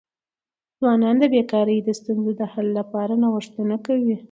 ځوانان 0.79 1.15
د 1.19 1.23
بېکاری 1.33 1.77
د 1.83 1.89
ستونزو 1.99 2.31
د 2.39 2.41
حل 2.51 2.67
لپاره 2.79 3.13
نوښتونه 3.23 3.75
کوي. 3.85 4.15